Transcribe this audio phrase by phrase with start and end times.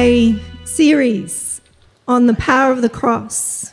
[0.00, 1.60] A series
[2.06, 3.72] on the power of the cross.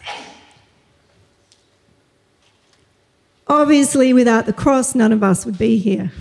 [3.47, 6.11] Obviously, without the cross, none of us would be here.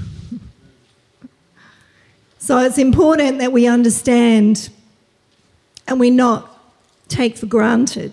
[2.38, 4.68] So it's important that we understand
[5.88, 6.54] and we not
[7.08, 8.12] take for granted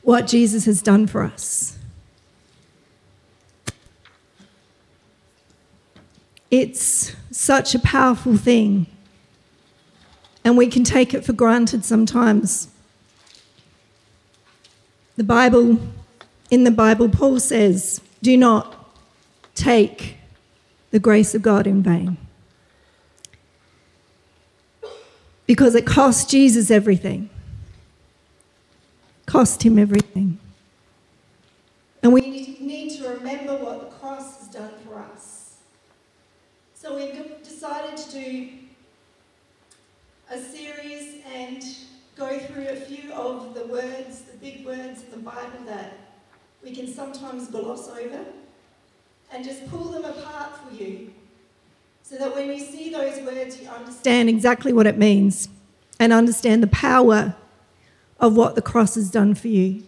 [0.00, 1.73] what Jesus has done for us.
[6.56, 8.86] It's such a powerful thing,
[10.44, 12.68] and we can take it for granted sometimes.
[15.16, 15.80] The Bible,
[16.52, 18.88] in the Bible, Paul says, Do not
[19.56, 20.18] take
[20.92, 22.18] the grace of God in vain.
[25.48, 27.30] Because it cost Jesus everything,
[29.26, 30.38] cost him everything.
[32.00, 35.34] And we need to remember what the cross has done for us.
[36.84, 38.48] So we've decided to do
[40.30, 41.64] a series and
[42.14, 45.96] go through a few of the words, the big words of the Bible that
[46.62, 48.26] we can sometimes gloss over,
[49.32, 51.14] and just pull them apart for you
[52.02, 55.48] so that when you see those words, you understand exactly what it means
[55.98, 57.34] and understand the power
[58.20, 59.84] of what the cross has done for you.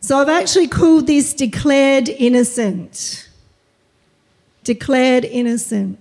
[0.00, 3.26] So I've actually called this declared innocent.
[4.64, 5.98] Declared innocent.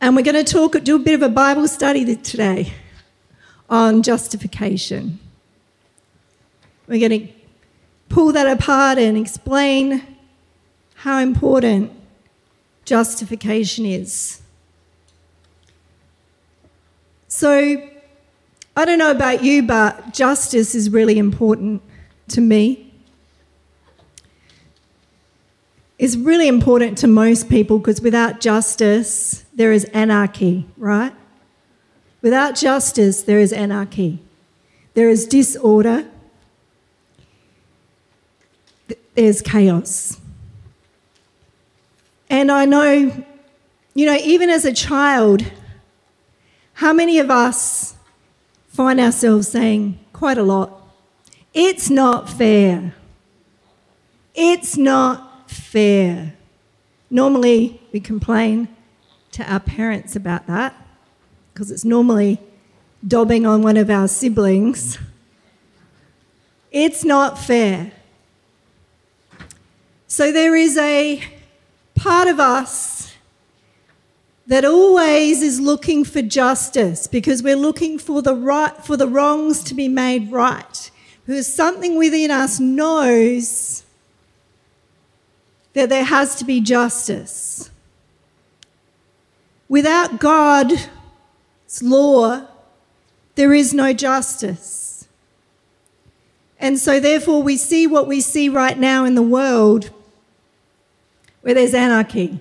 [0.00, 2.72] And we're going to talk, do a bit of a Bible study today
[3.68, 5.18] on justification.
[6.86, 7.32] We're going to
[8.08, 10.02] pull that apart and explain
[10.94, 11.92] how important
[12.84, 14.40] justification is.
[17.28, 17.88] So,
[18.76, 21.82] I don't know about you, but justice is really important
[22.28, 22.85] to me.
[25.98, 31.14] It's really important to most people because without justice, there is anarchy, right?
[32.20, 34.20] Without justice, there is anarchy.
[34.94, 36.06] There is disorder.
[39.14, 40.20] There's chaos.
[42.28, 43.24] And I know,
[43.94, 45.44] you know, even as a child,
[46.74, 47.94] how many of us
[48.68, 50.82] find ourselves saying quite a lot,
[51.54, 52.94] it's not fair.
[54.34, 56.34] It's not fair.
[57.10, 58.68] Normally, we complain
[59.32, 60.74] to our parents about that
[61.52, 62.40] because it's normally
[63.06, 64.98] dobbing on one of our siblings.
[66.70, 67.92] It's not fair.
[70.06, 71.22] So there is a
[71.94, 73.14] part of us
[74.46, 79.64] that always is looking for justice because we're looking for the right for the wrongs
[79.64, 80.90] to be made right
[81.24, 83.82] because something within us knows
[85.76, 87.70] that there has to be justice
[89.68, 90.88] without god's
[91.82, 92.46] law
[93.34, 95.06] there is no justice
[96.58, 99.90] and so therefore we see what we see right now in the world
[101.46, 102.40] where there's anarchy,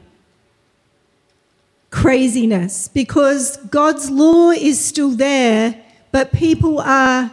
[1.92, 5.80] craziness, because God's law is still there,
[6.12, 7.32] but people are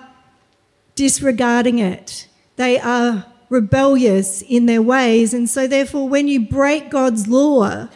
[0.94, 2.28] disregarding it.
[2.56, 5.34] They are rebellious in their ways.
[5.34, 7.88] And so, therefore, when you break God's law,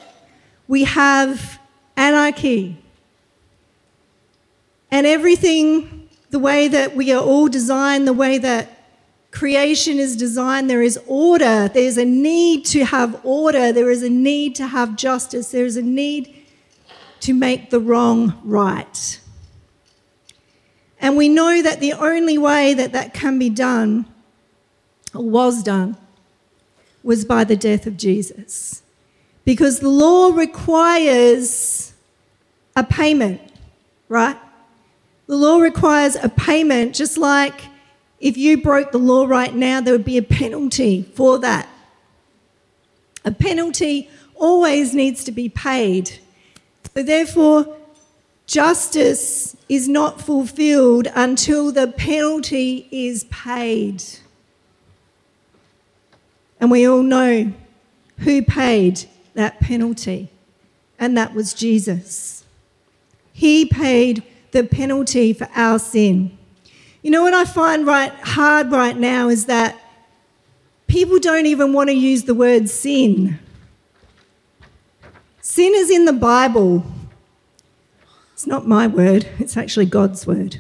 [0.68, 1.58] we have
[1.96, 2.76] anarchy.
[4.90, 8.84] And everything, the way that we are all designed, the way that
[9.30, 11.68] creation is designed, there is order.
[11.68, 13.72] There's a need to have order.
[13.72, 15.50] There is a need to have justice.
[15.52, 16.44] There is a need
[17.20, 19.20] to make the wrong right.
[21.00, 24.06] And we know that the only way that that can be done,
[25.24, 25.96] was done,
[27.02, 28.82] was by the death of Jesus.
[29.44, 31.94] Because the law requires
[32.74, 33.40] a payment,
[34.08, 34.36] right?
[35.26, 37.62] The law requires a payment, just like
[38.20, 41.68] if you broke the law right now, there would be a penalty for that.
[43.24, 46.18] A penalty always needs to be paid.
[46.94, 47.76] So, therefore,
[48.46, 54.02] justice is not fulfilled until the penalty is paid.
[56.60, 57.52] And we all know
[58.18, 59.04] who paid
[59.34, 60.30] that penalty,
[60.98, 62.44] and that was Jesus.
[63.32, 64.22] He paid
[64.52, 66.36] the penalty for our sin.
[67.02, 69.78] You know what I find right hard right now is that
[70.86, 73.38] people don't even want to use the word sin.
[75.42, 76.84] Sin is in the Bible.
[78.32, 80.58] It's not my word, it's actually God's word.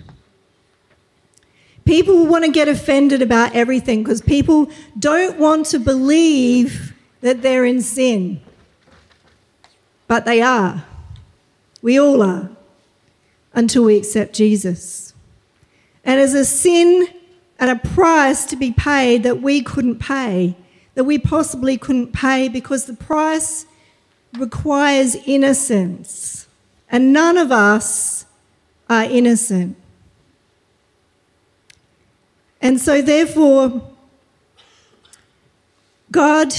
[1.86, 6.92] People want to get offended about everything because people don't want to believe
[7.22, 8.40] that they're in sin.
[10.08, 10.84] but they are.
[11.82, 12.50] We all are
[13.54, 15.14] until we accept Jesus.
[16.04, 17.08] And as a sin
[17.58, 20.56] and a price to be paid that we couldn't pay,
[20.94, 23.66] that we possibly couldn't pay because the price
[24.38, 26.46] requires innocence.
[26.90, 28.26] And none of us
[28.88, 29.76] are innocent.
[32.60, 33.82] And so, therefore,
[36.10, 36.54] God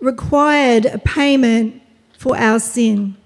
[0.00, 1.82] required a payment
[2.18, 3.16] for our sin.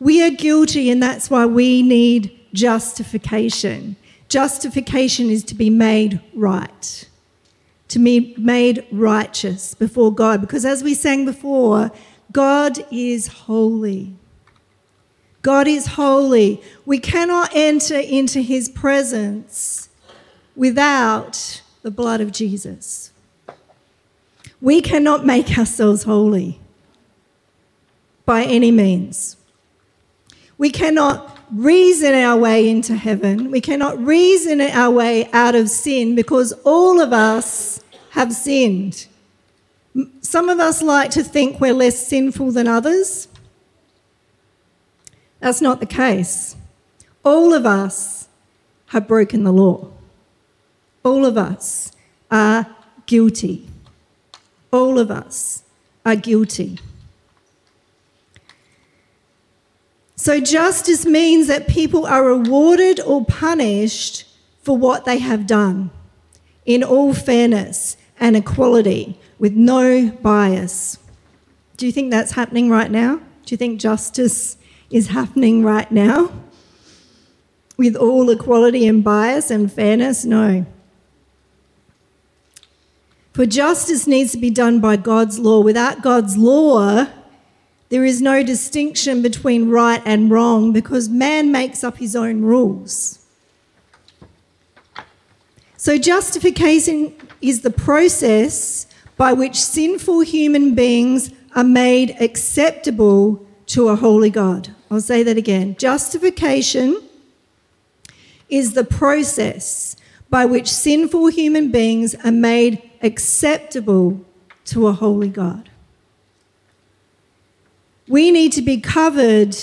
[0.00, 3.96] We are guilty, and that's why we need justification.
[4.28, 7.08] Justification is to be made right,
[7.88, 10.40] to be made righteous before God.
[10.40, 11.90] Because as we sang before,
[12.32, 14.14] God is holy.
[15.42, 16.62] God is holy.
[16.84, 19.87] We cannot enter into his presence
[20.58, 23.12] without the blood of Jesus.
[24.60, 26.60] We cannot make ourselves holy
[28.26, 29.36] by any means.
[30.58, 33.52] We cannot reason our way into heaven.
[33.52, 37.80] We cannot reason our way out of sin because all of us
[38.10, 39.06] have sinned.
[40.20, 43.28] Some of us like to think we're less sinful than others.
[45.38, 46.56] That's not the case.
[47.24, 48.28] All of us
[48.86, 49.92] have broken the law.
[51.04, 51.92] All of us
[52.30, 52.66] are
[53.06, 53.68] guilty.
[54.72, 55.62] All of us
[56.04, 56.78] are guilty.
[60.16, 64.26] So, justice means that people are rewarded or punished
[64.62, 65.90] for what they have done
[66.66, 70.98] in all fairness and equality with no bias.
[71.76, 73.16] Do you think that's happening right now?
[73.16, 74.56] Do you think justice
[74.90, 76.32] is happening right now?
[77.76, 80.24] With all equality and bias and fairness?
[80.24, 80.66] No.
[83.38, 85.60] For justice needs to be done by God's law.
[85.60, 87.06] Without God's law,
[87.88, 93.24] there is no distinction between right and wrong because man makes up his own rules.
[95.76, 103.94] So, justification is the process by which sinful human beings are made acceptable to a
[103.94, 104.74] holy God.
[104.90, 105.76] I'll say that again.
[105.78, 107.00] Justification
[108.48, 109.94] is the process
[110.28, 114.24] by which sinful human beings are made acceptable
[114.66, 115.70] to a holy God.
[118.06, 119.56] We need to be covered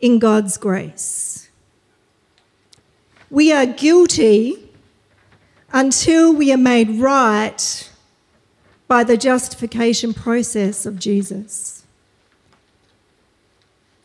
[0.00, 1.50] in God's grace.
[3.30, 4.70] We are guilty
[5.72, 7.90] until we are made right
[8.88, 11.84] by the justification process of Jesus.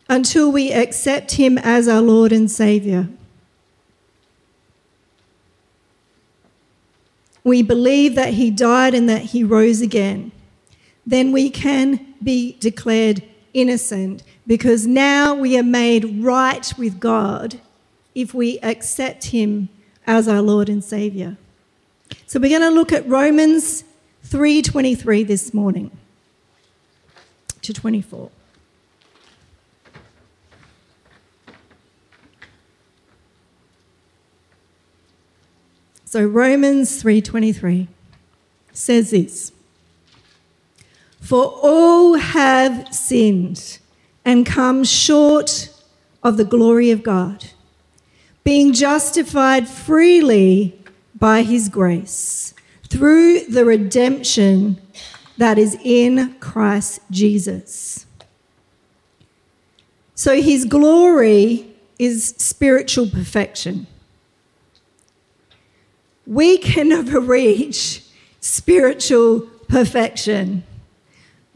[0.07, 3.07] Until we accept Him as our Lord and Saviour.
[7.45, 10.33] We believe that He died and that He rose again.
[11.06, 17.62] Then we can be declared innocent because now we are made right with God
[18.13, 19.69] if we accept Him
[20.07, 21.38] as our Lord and Savior.
[22.25, 23.83] So we're going to look at Romans
[24.27, 25.91] 3:23 this morning
[27.62, 28.31] to 24.
[36.15, 37.89] So Romans 3:23
[38.72, 39.51] says this
[41.19, 43.79] for all have sinned
[44.24, 45.69] and come short
[46.24, 47.48] of the glory of God,
[48.45, 50.79] being justified freely
[51.19, 52.53] by his grace
[52.88, 54.77] through the redemption
[55.38, 58.05] that is in Christ Jesus.
[60.13, 63.88] So his glory is spiritual perfection.
[66.25, 68.03] We can never reach
[68.39, 70.63] spiritual perfection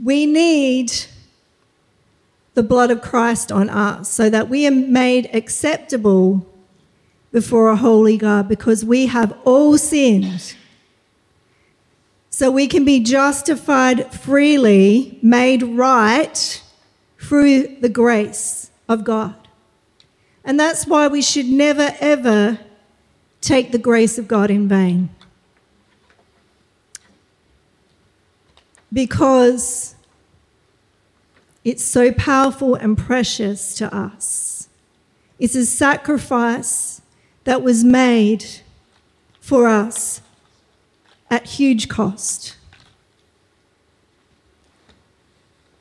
[0.02, 0.92] we need
[2.54, 6.46] the blood of Christ on us so that we are made acceptable
[7.32, 10.56] before a holy God because we have all sinned.
[12.30, 16.64] So we can be justified freely, made right
[17.20, 19.36] through the grace of God.
[20.46, 22.60] And that's why we should never, ever
[23.42, 25.10] take the grace of God in vain.
[28.92, 29.96] because
[31.64, 34.70] it's so powerful and precious to us.
[35.38, 37.02] It's a sacrifice
[37.44, 38.46] that was made
[39.40, 40.22] for us
[41.30, 42.56] at huge cost.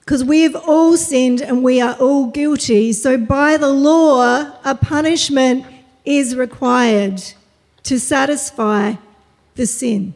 [0.00, 2.92] Because we have all sinned and we are all guilty.
[2.92, 5.66] So, by the law, a punishment
[6.04, 7.22] is required
[7.84, 8.94] to satisfy
[9.54, 10.14] the sin.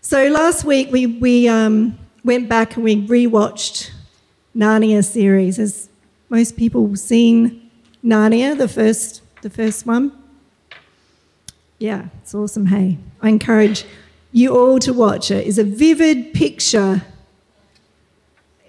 [0.00, 3.90] So last week we, we um, went back and we rewatched
[4.56, 5.58] Narnia series.
[5.58, 5.88] Has
[6.28, 7.70] most people seen
[8.04, 10.12] Narnia, the first, the first one?
[11.78, 12.66] Yeah, it's awesome.
[12.66, 13.84] Hey, I encourage
[14.32, 15.46] you all to watch it.
[15.46, 17.02] It's a vivid picture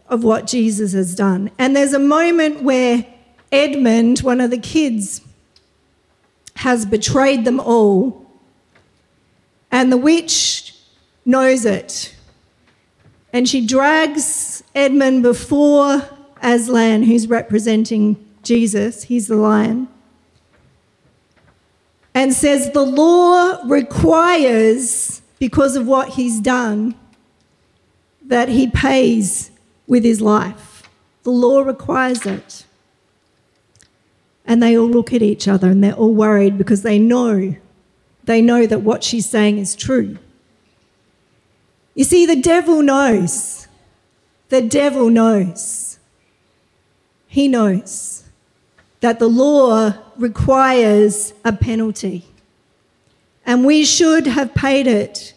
[0.08, 1.52] of what Jesus has done.
[1.58, 3.06] And there's a moment where
[3.52, 5.22] Edmund, one of the kids,
[6.60, 8.30] has betrayed them all,
[9.72, 10.76] and the witch
[11.24, 12.14] knows it.
[13.32, 16.02] And she drags Edmund before
[16.42, 19.88] Aslan, who's representing Jesus, he's the lion,
[22.14, 26.94] and says, The law requires, because of what he's done,
[28.26, 29.50] that he pays
[29.88, 30.84] with his life.
[31.24, 32.66] The law requires it.
[34.50, 37.56] And they all look at each other and they're all worried because they know,
[38.24, 40.18] they know that what she's saying is true.
[41.94, 43.68] You see, the devil knows.
[44.50, 46.00] The devil knows.
[47.28, 48.24] He knows
[49.02, 52.26] that the law requires a penalty.
[53.46, 55.36] And we should have paid it,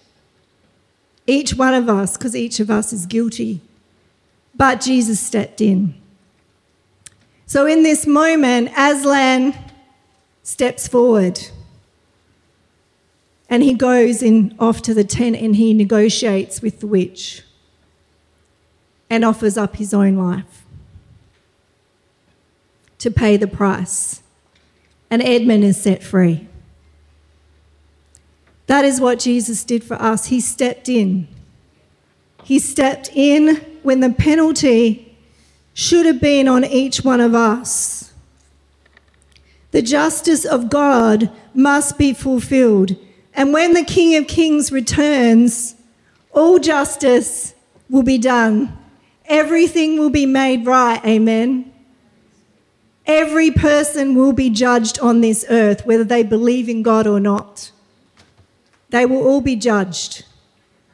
[1.27, 3.61] each one of us, because each of us is guilty.
[4.55, 6.02] But Jesus stepped in.
[7.53, 9.55] So in this moment, Aslan
[10.43, 11.39] steps forward
[13.47, 17.43] and he goes in off to the tent and he negotiates with the witch
[19.11, 20.65] and offers up his own life
[22.97, 24.23] to pay the price.
[25.11, 26.49] And Edmund is set free.
[28.67, 30.29] That is what Jesus did for us.
[30.29, 31.29] He stepped in.
[32.45, 35.02] He stepped in when the penalty
[35.75, 38.13] should have been on each one of us.
[39.71, 42.97] The justice of God must be fulfilled.
[43.35, 45.75] And when the King of Kings returns,
[46.33, 47.55] all justice
[47.89, 48.77] will be done.
[49.27, 51.03] Everything will be made right.
[51.05, 51.73] Amen.
[53.07, 57.73] Every person will be judged on this earth, whether they believe in God or not.
[58.91, 60.25] They will all be judged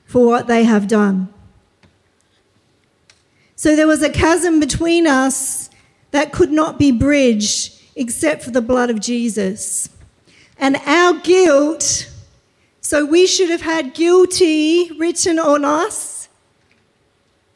[0.07, 1.33] for what they have done.
[3.59, 5.69] So there was a chasm between us
[6.13, 9.89] that could not be bridged except for the blood of Jesus.
[10.61, 12.09] And our guilt,
[12.81, 16.29] so we should have had guilty written on us,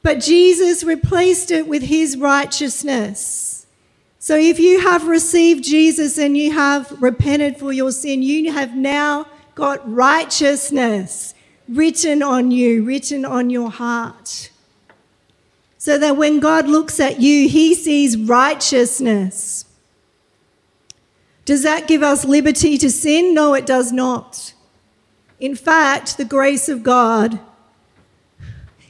[0.03, 3.69] but Jesus replaced it with his righteousness.
[4.19, 8.75] So if you have received Jesus and you have repented for your sin, you have
[8.75, 11.33] now got righteousness
[11.69, 14.51] written on you, written on your heart
[15.83, 19.65] so that when God looks at you, he sees righteousness.
[21.45, 23.35] Does that give us liberty to sin?
[23.35, 24.55] No, it does not.
[25.41, 27.41] In fact, the grace of God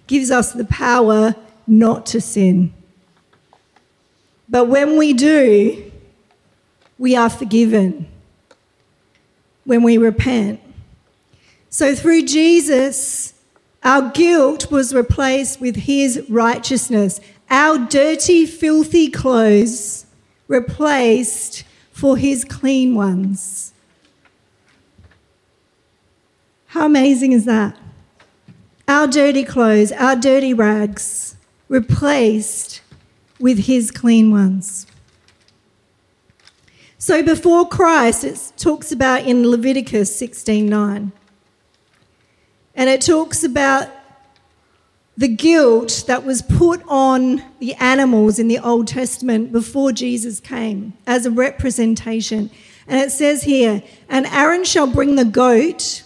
[0.06, 1.34] gives us the power
[1.66, 2.74] not to sin.
[4.46, 5.90] But when we do,
[6.98, 8.06] we are forgiven
[9.64, 10.60] when we repent.
[11.70, 13.31] So through Jesus,
[13.84, 17.20] our guilt was replaced with his righteousness.
[17.50, 20.06] Our dirty, filthy clothes
[20.48, 23.72] replaced for his clean ones.
[26.66, 27.76] How amazing is that?
[28.88, 31.36] Our dirty clothes, our dirty rags
[31.68, 32.80] replaced
[33.38, 34.86] with his clean ones.
[36.98, 41.12] So before Christ, it talks about in Leviticus 16:9.
[42.74, 43.88] And it talks about
[45.16, 50.94] the guilt that was put on the animals in the Old Testament before Jesus came
[51.06, 52.50] as a representation.
[52.86, 56.02] And it says here, and Aaron shall bring the goat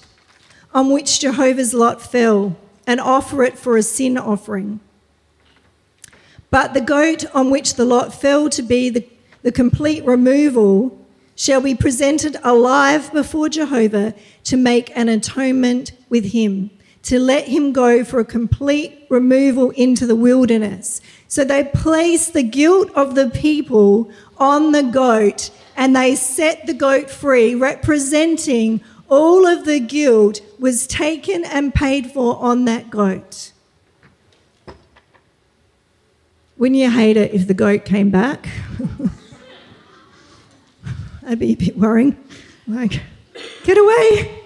[0.75, 2.57] on which Jehovah's lot fell
[2.87, 4.81] and offer it for a sin offering.
[6.51, 9.07] But the goat on which the lot fell to be the,
[9.43, 11.06] the complete removal
[11.37, 14.15] shall be presented alive before Jehovah
[14.45, 16.71] to make an atonement with him,
[17.03, 21.01] to let him go for a complete removal into the wilderness.
[21.29, 26.75] So they place the guilt of the people on the goat and they set the
[26.75, 33.53] goat free, representing all of the guilt was taken and paid for on that goat.
[36.57, 38.49] Wouldn't you hate it if the goat came back?
[41.27, 42.17] That'd be a bit worrying.
[42.69, 43.03] Like,
[43.65, 44.45] get away.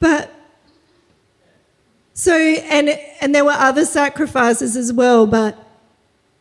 [0.00, 0.34] But
[2.14, 2.88] so, and,
[3.20, 5.56] and there were other sacrifices as well, but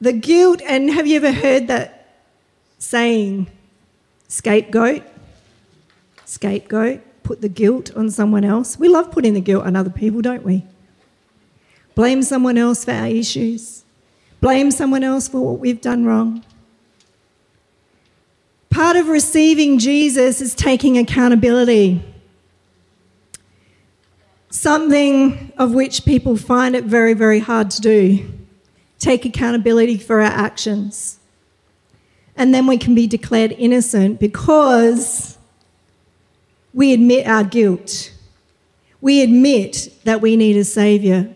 [0.02, 2.24] the guilt, and have you ever heard that
[2.80, 3.46] saying,
[4.28, 5.04] scapegoat?
[6.26, 8.80] Scapegoat, put the guilt on someone else.
[8.80, 10.66] We love putting the guilt on other people, don't we?
[11.94, 13.84] blame someone else for our issues,
[14.42, 16.44] blame someone else for what we've done wrong.
[18.74, 22.04] Part of receiving Jesus is taking accountability.
[24.50, 28.34] Something of which people find it very, very hard to do.
[28.98, 31.20] Take accountability for our actions.
[32.36, 35.38] And then we can be declared innocent because
[36.74, 38.12] we admit our guilt.
[39.02, 41.28] We admit that we need a Saviour.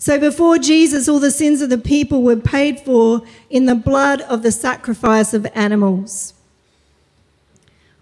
[0.00, 4.22] So before Jesus, all the sins of the people were paid for in the blood
[4.22, 6.32] of the sacrifice of animals.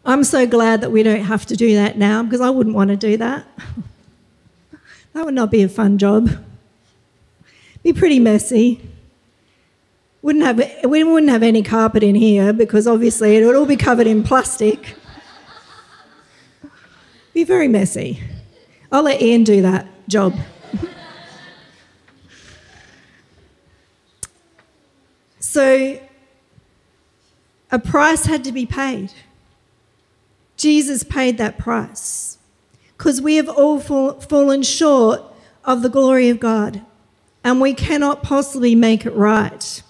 [0.04, 2.90] I'm so glad that we don't have to do that now because I wouldn't want
[2.90, 3.44] to do that.
[5.12, 6.30] that would not be a fun job.
[7.82, 8.80] Be pretty messy.
[10.22, 13.76] Wouldn't have, we wouldn't have any carpet in here because obviously it would all be
[13.76, 14.94] covered in plastic.
[17.34, 18.22] be very messy.
[18.92, 20.38] I'll let Ian do that job.
[25.50, 25.98] So
[27.70, 29.14] a price had to be paid.
[30.58, 32.36] Jesus paid that price
[32.98, 35.22] because we have all fall, fallen short
[35.64, 36.82] of the glory of God
[37.42, 39.82] and we cannot possibly make it right.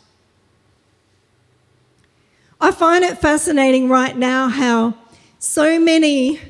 [2.61, 4.95] I find it fascinating right now how
[5.41, 6.41] so many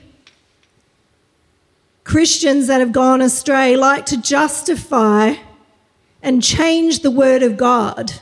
[2.05, 5.37] Christians that have gone astray like to justify
[6.23, 8.13] and change the word of God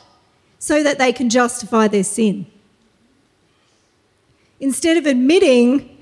[0.58, 2.46] so that they can justify their sin.
[4.58, 5.96] Instead of admitting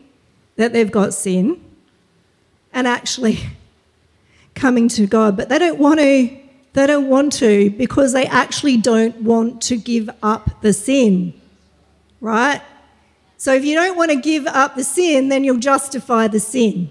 [0.56, 1.60] that they've got sin
[2.72, 3.40] and actually
[4.54, 6.40] coming to God, but they don't want to
[6.74, 11.32] they don't want to because they actually don't want to give up the sin.
[12.20, 12.60] Right?
[13.36, 16.90] So if you don't want to give up the sin, then you'll justify the sin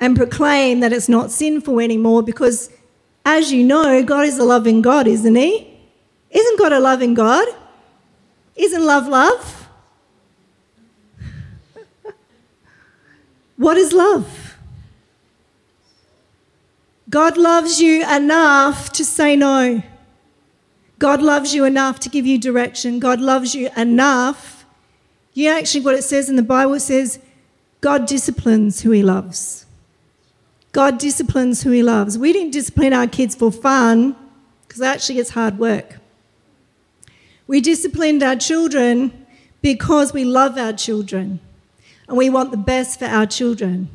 [0.00, 2.70] and proclaim that it's not sinful anymore because
[3.24, 5.75] as you know, God is a loving God, isn't he?
[6.36, 7.48] Isn't God a loving God?
[8.56, 9.68] Isn't love love?
[13.56, 14.58] what is love?
[17.08, 19.82] God loves you enough to say no.
[20.98, 22.98] God loves you enough to give you direction.
[22.98, 24.66] God loves you enough.
[25.32, 27.18] You know, actually, what it says in the Bible says,
[27.80, 29.64] God disciplines who he loves.
[30.72, 32.18] God disciplines who he loves.
[32.18, 34.16] We didn't discipline our kids for fun
[34.66, 36.00] because actually it's hard work.
[37.46, 39.26] We disciplined our children
[39.62, 41.40] because we love our children
[42.08, 43.88] and we want the best for our children.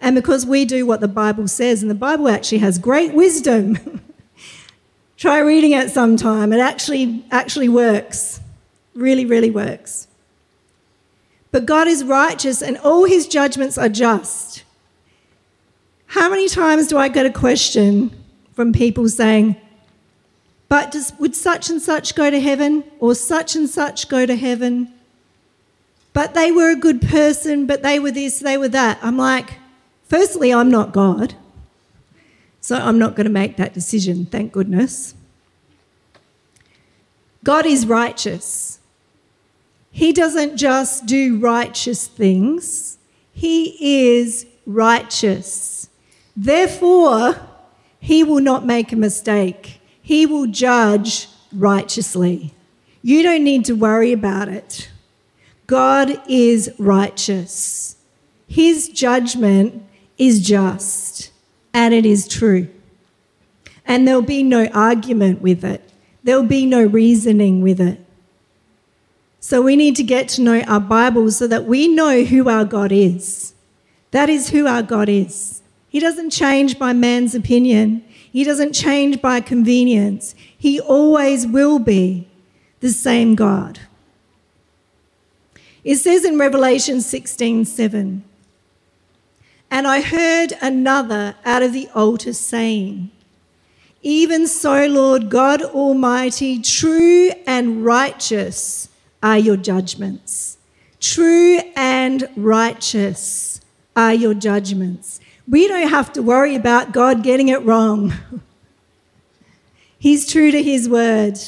[0.00, 4.02] And because we do what the Bible says, and the Bible actually has great wisdom.
[5.16, 6.52] Try reading it sometime.
[6.52, 8.40] It actually actually works.
[8.94, 10.08] Really, really works.
[11.52, 14.64] But God is righteous and all his judgments are just.
[16.06, 18.10] How many times do I get a question
[18.54, 19.56] from people saying,
[20.72, 24.34] but does, would such and such go to heaven or such and such go to
[24.34, 24.90] heaven?
[26.14, 28.98] But they were a good person, but they were this, they were that.
[29.02, 29.58] I'm like,
[30.04, 31.34] firstly, I'm not God.
[32.62, 35.14] So I'm not going to make that decision, thank goodness.
[37.44, 38.78] God is righteous.
[39.90, 42.96] He doesn't just do righteous things,
[43.34, 45.90] He is righteous.
[46.34, 47.36] Therefore,
[48.00, 49.81] He will not make a mistake.
[50.02, 52.52] He will judge righteously.
[53.02, 54.90] You don't need to worry about it.
[55.66, 57.96] God is righteous.
[58.46, 59.82] His judgment
[60.18, 61.30] is just
[61.72, 62.68] and it is true.
[63.86, 65.88] And there'll be no argument with it,
[66.22, 67.98] there'll be no reasoning with it.
[69.40, 72.64] So we need to get to know our Bible so that we know who our
[72.64, 73.54] God is.
[74.12, 75.62] That is who our God is.
[75.88, 78.04] He doesn't change by man's opinion.
[78.32, 80.34] He doesn't change by convenience.
[80.56, 82.28] He always will be
[82.80, 83.80] the same God.
[85.84, 88.24] It says in Revelation 16 7,
[89.70, 93.10] and I heard another out of the altar saying,
[94.00, 98.88] Even so, Lord God Almighty, true and righteous
[99.22, 100.56] are your judgments.
[101.00, 103.60] True and righteous
[103.94, 105.20] are your judgments.
[105.48, 108.12] We don't have to worry about God getting it wrong.
[109.98, 111.38] He's true to his word.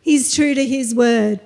[0.00, 1.40] He's true to his word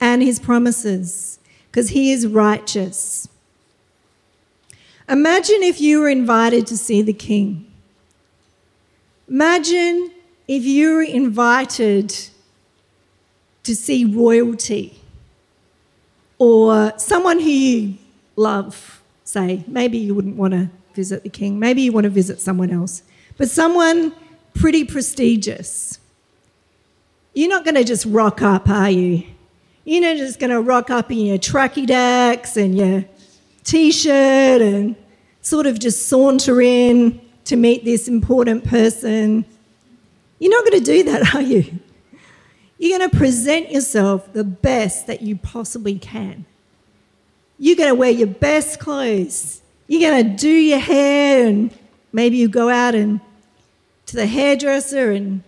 [0.00, 3.28] and his promises because he is righteous.
[5.08, 7.66] Imagine if you were invited to see the king.
[9.28, 10.12] Imagine
[10.46, 12.14] if you were invited
[13.64, 15.00] to see royalty
[16.38, 17.98] or someone who you
[18.36, 18.99] love
[19.30, 19.64] say.
[19.66, 21.58] Maybe you wouldn't want to visit the king.
[21.58, 23.02] Maybe you want to visit someone else,
[23.36, 24.12] but someone
[24.54, 25.98] pretty prestigious.
[27.34, 29.24] You're not going to just rock up, are you?
[29.84, 33.04] You're not just going to rock up in your tracky decks and your
[33.64, 34.96] t shirt and
[35.42, 39.44] sort of just saunter in to meet this important person.
[40.38, 41.78] You're not going to do that, are you?
[42.78, 46.46] You're going to present yourself the best that you possibly can.
[47.62, 49.60] You're going to wear your best clothes.
[49.86, 51.70] You're going to do your hair, and
[52.12, 53.20] maybe you go out and
[54.06, 55.42] to the hairdresser and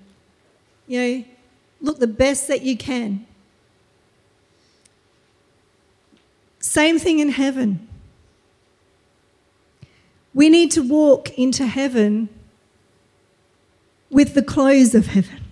[0.86, 1.24] you know
[1.80, 3.26] look the best that you can.
[6.60, 7.88] Same thing in heaven.
[10.34, 12.28] We need to walk into heaven
[14.10, 15.42] with the clothes of heaven.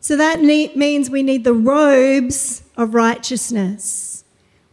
[0.00, 4.22] So that means we need the robes of righteousness,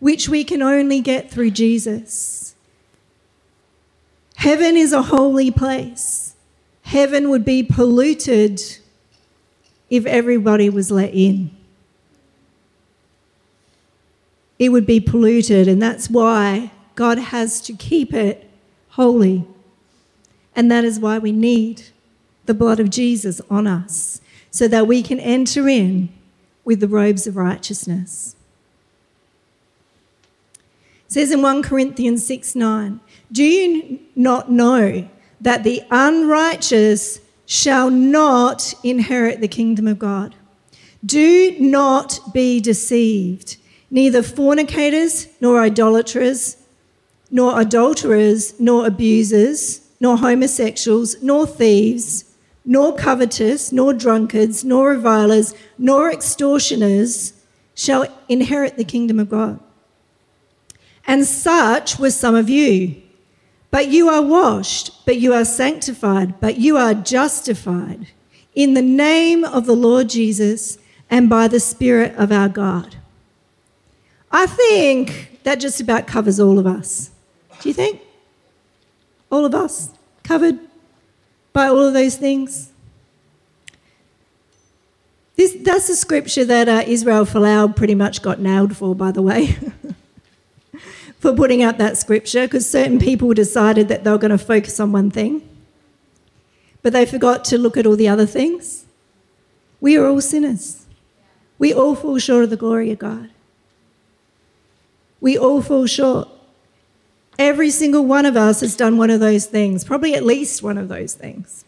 [0.04, 2.56] which we can only get through Jesus.
[4.36, 6.36] Heaven is a holy place.
[6.82, 8.62] Heaven would be polluted
[9.90, 11.52] if everybody was let in.
[14.60, 18.50] It would be polluted, and that's why God has to keep it
[18.90, 19.48] holy.
[20.54, 21.84] And that is why we need
[22.46, 24.20] the blood of Jesus on us,
[24.52, 26.10] so that we can enter in
[26.66, 28.36] with the robes of righteousness.
[31.14, 33.00] Says in 1 Corinthians 6 9,
[33.32, 35.08] Do you not know
[35.40, 40.34] that the unrighteous shall not inherit the kingdom of God?
[41.06, 43.58] Do not be deceived.
[43.92, 46.58] Neither fornicators, nor idolaters,
[47.30, 52.26] nor adulterers, nor abusers, nor homosexuals, nor thieves,
[52.66, 57.34] nor covetous, nor drunkards, nor revilers, nor extortioners
[57.76, 59.60] shall inherit the kingdom of God.
[61.06, 63.02] And such were some of you.
[63.72, 68.08] But you are washed, but you are sanctified, but you are justified
[68.54, 70.78] in the name of the Lord Jesus
[71.10, 72.96] and by the Spirit of our God.
[74.32, 77.12] I think that just about covers all of us.
[77.62, 78.02] Do you think?
[79.32, 79.90] All of us
[80.24, 80.60] covered
[81.54, 82.72] by all of those things?
[85.36, 89.22] This, that's the scripture that uh, Israel Folau pretty much got nailed for, by the
[89.22, 89.58] way,
[91.24, 94.78] for putting out that scripture, because certain people decided that they were going to focus
[94.82, 95.42] on one thing,
[96.82, 98.84] but they forgot to look at all the other things.
[99.80, 100.86] We are all sinners.
[101.58, 103.30] We all fall short of the glory of God.
[105.22, 106.28] We all fall short.
[107.40, 110.78] Every single one of us has done one of those things, probably at least one
[110.78, 111.64] of those things.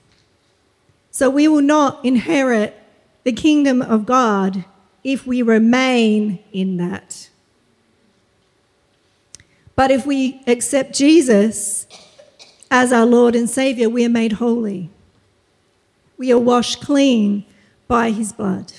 [1.12, 2.78] So we will not inherit
[3.24, 4.66] the kingdom of God
[5.02, 7.30] if we remain in that.
[9.76, 11.86] But if we accept Jesus
[12.72, 14.90] as our Lord and Savior, we are made holy.
[16.18, 17.46] We are washed clean
[17.88, 18.72] by his blood.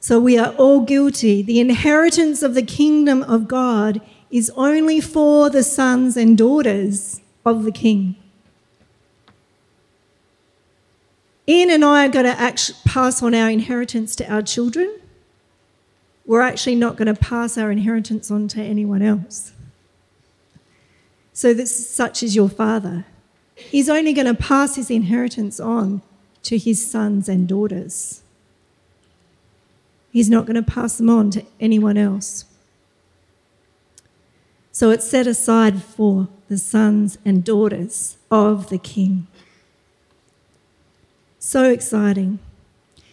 [0.00, 1.42] So we are all guilty.
[1.42, 7.64] The inheritance of the kingdom of God is only for the sons and daughters of
[7.64, 8.16] the king.
[11.48, 14.99] Ian and I are going to pass on our inheritance to our children.
[16.30, 19.50] We're actually not going to pass our inheritance on to anyone else.
[21.32, 23.04] So, this, such is your father.
[23.56, 26.02] He's only going to pass his inheritance on
[26.44, 28.22] to his sons and daughters.
[30.12, 32.44] He's not going to pass them on to anyone else.
[34.70, 39.26] So it's set aside for the sons and daughters of the king.
[41.40, 42.38] So exciting.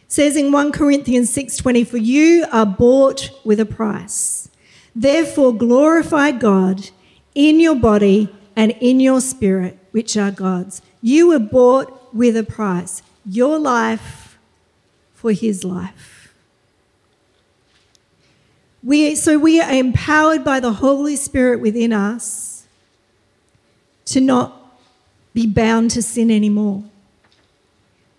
[0.08, 4.50] Says in 1 Corinthians 6:20 for you are bought with a price.
[4.96, 6.90] Therefore glorify God
[7.36, 10.82] in your body and in your spirit which are God's.
[11.02, 13.04] You were bought with a price.
[13.26, 14.38] Your life
[15.14, 16.34] for his life.
[18.84, 22.66] We, so we are empowered by the Holy Spirit within us
[24.06, 24.72] to not
[25.34, 26.84] be bound to sin anymore.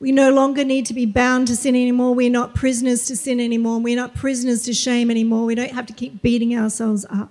[0.01, 2.15] We no longer need to be bound to sin anymore.
[2.15, 3.81] We're not prisoners to sin anymore.
[3.81, 5.45] We're not prisoners to shame anymore.
[5.45, 7.31] We don't have to keep beating ourselves up.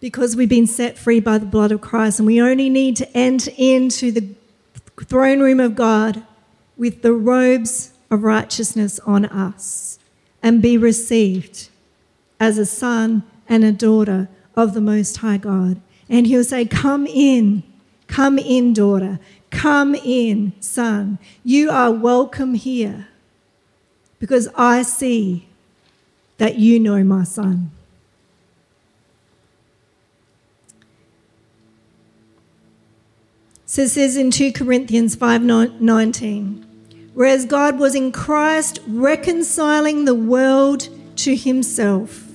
[0.00, 3.16] Because we've been set free by the blood of Christ, and we only need to
[3.16, 4.28] enter into the
[5.04, 6.24] throne room of God
[6.76, 9.98] with the robes of righteousness on us
[10.42, 11.68] and be received
[12.38, 15.80] as a son and a daughter of the Most High God.
[16.08, 17.62] And he'll say, Come in,
[18.06, 19.18] come in, daughter,
[19.52, 21.18] come in, son.
[21.44, 23.06] You are welcome here
[24.18, 25.46] because I see
[26.38, 27.70] that you know my son.
[33.66, 36.64] So it says in 2 Corinthians 5:19,
[37.14, 42.28] whereas God was in Christ reconciling the world to himself,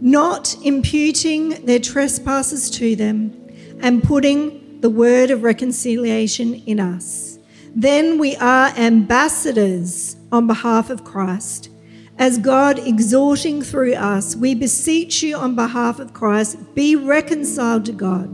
[0.00, 3.32] not imputing their trespasses to them,
[3.80, 7.38] and putting the word of reconciliation in us.
[7.74, 11.70] Then we are ambassadors on behalf of Christ.
[12.18, 17.92] As God exhorting through us, we beseech you on behalf of Christ, be reconciled to
[17.92, 18.28] God.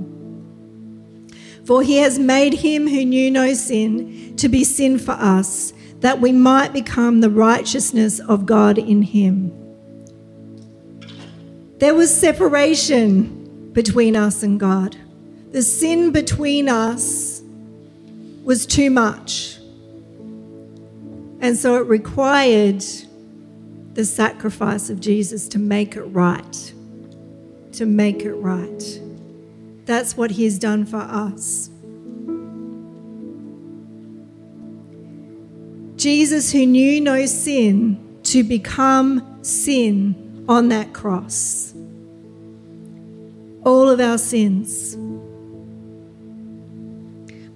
[1.67, 6.19] For he has made him who knew no sin to be sin for us, that
[6.19, 9.53] we might become the righteousness of God in him.
[11.77, 14.97] There was separation between us and God.
[15.53, 17.43] The sin between us
[18.45, 19.59] was too much.
[21.41, 22.85] And so it required
[23.95, 26.73] the sacrifice of Jesus to make it right.
[27.73, 29.01] To make it right.
[29.87, 31.71] That's what He has done for us.
[35.97, 41.73] Jesus, who knew no sin, to become sin on that cross.
[43.65, 44.97] All of our sins.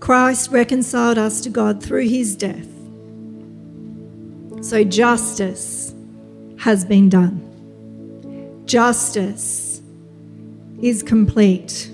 [0.02, 2.66] Christ reconciled us to God through his death.
[4.60, 5.94] So justice
[6.58, 8.64] has been done.
[8.66, 9.80] Justice
[10.80, 11.88] is complete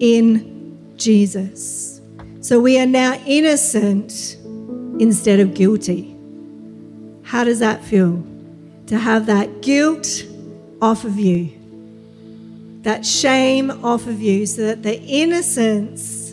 [0.00, 2.00] in Jesus.
[2.40, 4.38] So we are now innocent
[4.98, 6.16] instead of guilty.
[7.24, 8.24] How does that feel?
[8.86, 10.24] To have that guilt
[10.80, 11.52] off of you,
[12.84, 16.23] that shame off of you, so that the innocence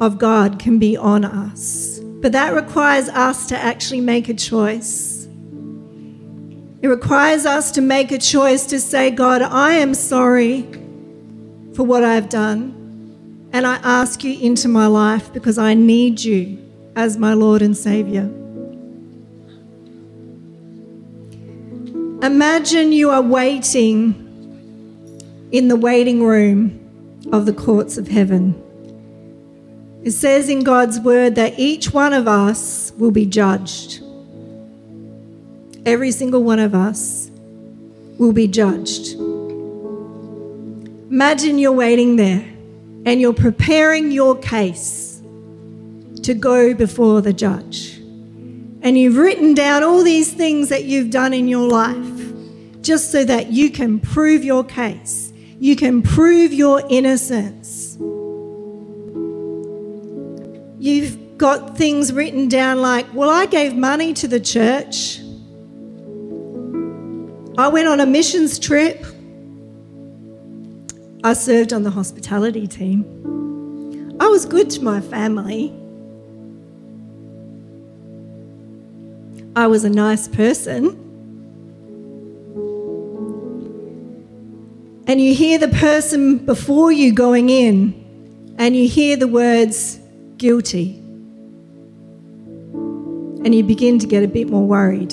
[0.00, 2.00] of God can be on us.
[2.00, 5.26] But that requires us to actually make a choice.
[6.82, 10.62] It requires us to make a choice to say, God, I am sorry
[11.74, 13.50] for what I've done.
[13.52, 16.58] And I ask you into my life because I need you
[16.96, 18.30] as my Lord and Savior.
[22.22, 24.20] Imagine you are waiting
[25.52, 26.80] in the waiting room
[27.32, 28.63] of the courts of heaven.
[30.04, 34.02] It says in God's word that each one of us will be judged.
[35.86, 37.30] Every single one of us
[38.18, 39.14] will be judged.
[41.10, 42.44] Imagine you're waiting there
[43.06, 45.22] and you're preparing your case
[46.22, 47.96] to go before the judge.
[48.82, 52.32] And you've written down all these things that you've done in your life
[52.82, 55.32] just so that you can prove your case.
[55.58, 57.96] You can prove your innocence.
[60.84, 65.18] You've got things written down like, well, I gave money to the church.
[67.56, 69.02] I went on a missions trip.
[71.24, 74.14] I served on the hospitality team.
[74.20, 75.74] I was good to my family.
[79.56, 80.88] I was a nice person.
[85.06, 89.98] And you hear the person before you going in, and you hear the words
[90.38, 90.96] guilty.
[93.44, 95.12] And you begin to get a bit more worried.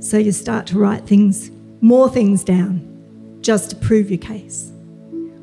[0.00, 4.70] So you start to write things, more things down, just to prove your case.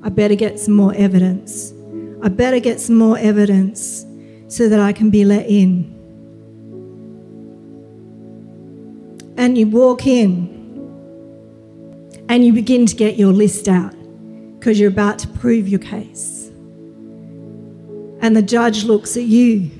[0.04, 1.74] I better get some more evidence.
[2.24, 4.06] I better get some more evidence
[4.48, 5.94] so that I can be let in.
[9.38, 10.56] And you walk in
[12.30, 13.94] and you begin to get your list out
[14.58, 16.37] because you're about to prove your case.
[18.22, 19.72] And the judge looks at you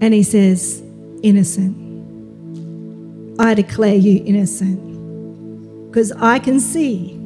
[0.00, 0.82] and he says,
[1.22, 1.82] Innocent.
[3.38, 7.18] I declare you innocent because I can see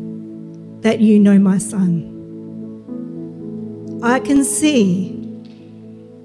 [0.80, 2.12] that you know my son.
[4.02, 5.12] I can see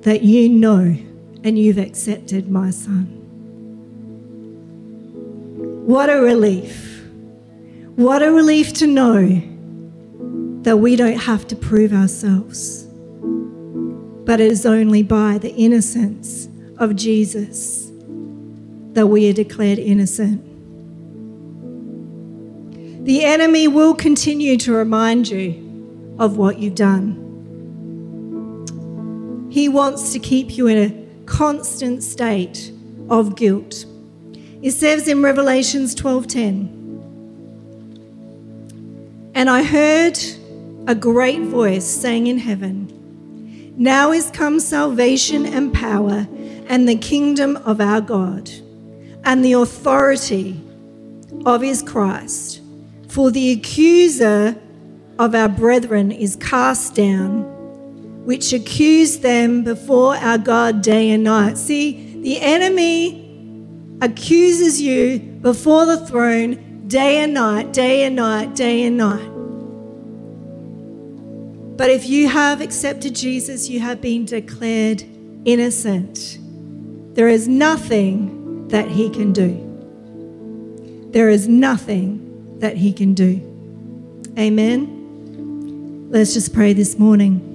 [0.02, 0.96] that you know
[1.44, 3.06] and you've accepted my son.
[5.86, 7.04] What a relief.
[7.96, 9.42] What a relief to know
[10.64, 12.84] that we don't have to prove ourselves,
[14.26, 16.48] but it is only by the innocence
[16.78, 17.92] of Jesus
[18.94, 20.44] that we are declared innocent.
[23.06, 27.18] The enemy will continue to remind you of what you've done.
[29.50, 30.92] He wants to keep you in a
[31.26, 32.72] constant state
[33.10, 33.86] of guilt.
[34.62, 36.70] It says in Revelations 12:10,
[39.34, 40.20] and I heard
[40.88, 46.28] a great voice saying in heaven, Now is come salvation and power
[46.68, 48.50] and the kingdom of our God
[49.24, 50.60] and the authority
[51.46, 52.62] of his Christ.
[53.08, 54.56] For the accuser
[55.20, 57.44] of our brethren is cast down,
[58.26, 61.58] which accused them before our God day and night.
[61.58, 63.22] See, the enemy
[64.02, 69.31] accuses you before the throne day and night, day and night, day and night.
[71.78, 75.04] But if you have accepted Jesus, you have been declared
[75.46, 76.38] innocent.
[77.16, 79.68] There is nothing that he can do.
[81.12, 83.42] There is nothing that he can do.
[84.38, 86.10] Amen.
[86.10, 87.48] Let's just pray this morning.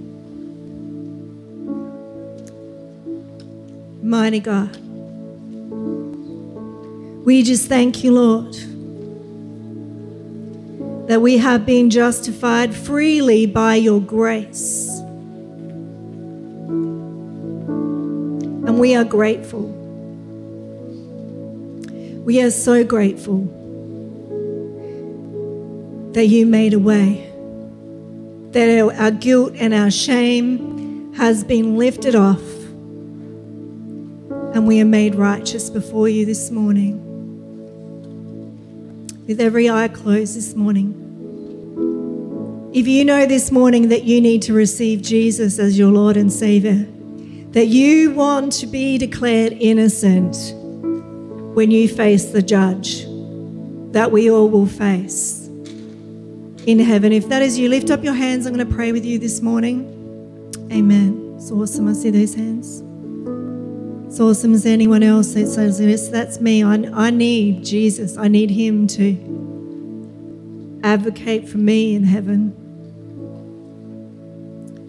[4.02, 4.76] Mighty God,
[7.24, 8.56] we just thank you, Lord,
[11.06, 14.88] that we have been justified freely by your grace.
[18.66, 19.72] And we are grateful.
[22.24, 23.44] We are so grateful
[26.12, 27.30] that you made a way,
[28.50, 32.42] that our, guilt and our shame has been lifted off,
[34.54, 37.05] and we are made righteous before you this morning.
[39.26, 41.02] With every eye closed this morning.
[42.72, 46.32] If you know this morning that you need to receive Jesus as your Lord and
[46.32, 46.86] Savior,
[47.50, 50.36] that you want to be declared innocent
[51.56, 53.04] when you face the judge
[53.92, 55.46] that we all will face
[56.66, 57.12] in heaven.
[57.12, 58.46] If that is you, lift up your hands.
[58.46, 59.86] I'm going to pray with you this morning.
[60.70, 61.34] Amen.
[61.36, 61.88] It's awesome.
[61.88, 62.85] I see those hands.
[64.16, 64.58] It's awesome.
[64.58, 66.64] There anyone else that says, Yes, that's me.
[66.64, 68.16] I, I need Jesus.
[68.16, 72.54] I need Him to advocate for me in heaven,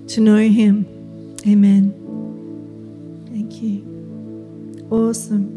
[0.08, 1.36] to know Him.
[1.46, 1.92] Amen.
[3.30, 4.88] Thank you.
[4.90, 5.52] Awesome.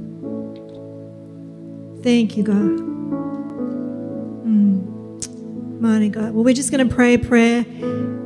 [2.03, 2.81] Thank you, God.
[4.49, 5.81] Mm.
[5.81, 6.35] Mighty God.
[6.35, 7.65] Well, we're just going to pray a prayer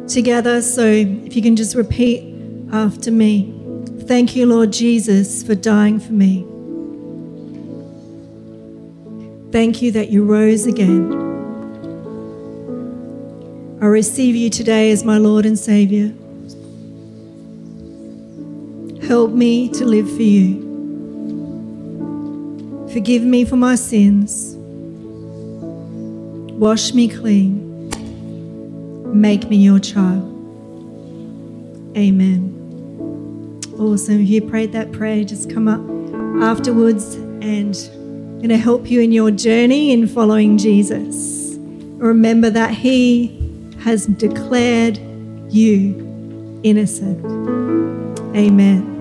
[0.08, 0.62] together.
[0.62, 2.34] So if you can just repeat
[2.72, 3.53] after me.
[4.06, 6.46] Thank you, Lord Jesus, for dying for me.
[9.50, 11.10] Thank you that you rose again.
[13.80, 16.12] I receive you today as my Lord and Savior.
[19.06, 20.64] Help me to live for you.
[22.92, 24.54] Forgive me for my sins.
[26.58, 27.90] Wash me clean.
[29.18, 30.30] Make me your child.
[31.96, 32.53] Amen.
[33.84, 34.22] Awesome.
[34.22, 35.78] If you prayed that prayer, just come up
[36.42, 41.56] afterwards and I'm going to help you in your journey in following Jesus.
[41.58, 43.38] Remember that He
[43.80, 44.98] has declared
[45.50, 47.22] you innocent.
[48.34, 48.93] Amen.